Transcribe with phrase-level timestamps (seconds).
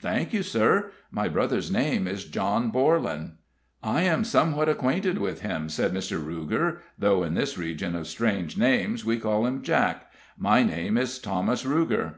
[0.00, 0.90] "Thank you, sir.
[1.10, 3.32] My brother's name is John Borlan."
[3.82, 6.18] "I am somewhat acquainted with him," said Mr.
[6.18, 10.10] Kuger, "though in this region of strange names we call him Jack.
[10.38, 12.14] My name is Thomas Ruger."